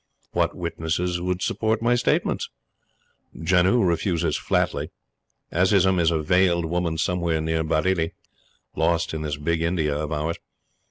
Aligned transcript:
What 0.31 0.55
witnesses 0.55 1.21
would 1.21 1.43
support 1.43 1.79
my 1.79 1.93
statements? 1.93 2.49
Janoo 3.37 3.83
refuses 3.87 4.35
flatly, 4.35 4.89
Azizun 5.51 5.99
is 5.99 6.09
a 6.09 6.23
veiled 6.23 6.65
woman 6.65 6.97
somewhere 6.97 7.39
near 7.39 7.63
Bareilly 7.63 8.13
lost 8.75 9.13
in 9.13 9.21
this 9.21 9.37
big 9.37 9.61
India 9.61 9.95
of 9.95 10.11
ours. 10.11 10.37